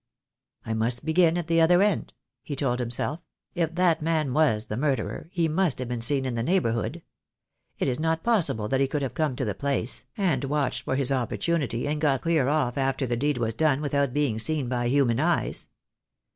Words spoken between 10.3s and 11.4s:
watched for his op THE